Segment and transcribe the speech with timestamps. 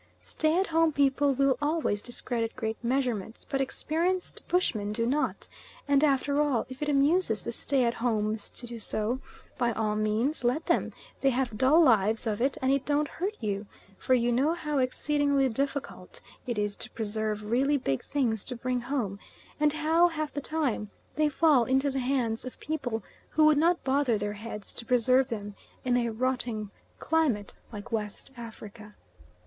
[0.23, 5.47] Stay at home people will always discredit great measurements, but experienced bushmen do not,
[5.87, 9.19] and after all, if it amuses the stay at homes to do so,
[9.59, 10.91] by all means let them;
[11.21, 13.67] they have dull lives of it and it don't hurt you,
[13.99, 18.81] for you know how exceedingly difficult it is to preserve really big things to bring
[18.81, 19.19] home,
[19.59, 23.83] and how, half the time, they fall into the hands of people who would not
[23.83, 25.53] bother their heads to preserve them
[25.85, 28.95] in a rotting climate like West Africa.